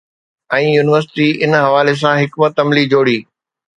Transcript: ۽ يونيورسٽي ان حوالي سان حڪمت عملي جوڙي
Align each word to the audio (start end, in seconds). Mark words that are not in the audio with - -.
۽ 0.59 0.61
يونيورسٽي 0.77 1.27
ان 1.47 1.51
حوالي 1.65 1.93
سان 2.01 2.15
حڪمت 2.23 2.53
عملي 2.65 2.85
جوڙي 2.95 3.19